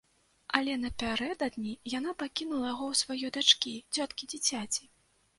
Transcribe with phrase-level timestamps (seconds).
[0.59, 4.83] Але напярэдадні яна пакінула яго ў сваёй дачкі, цёткі дзіцяці.